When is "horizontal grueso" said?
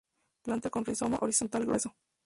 1.21-1.93